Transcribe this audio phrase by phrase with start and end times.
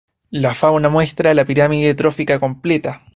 [0.31, 3.01] La fauna muestra la pirámide trófica completa.